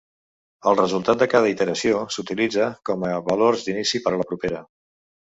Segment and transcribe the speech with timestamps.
[0.69, 4.63] El resultat de cada iteració s'utilitza com a valors d'inici per a la propera.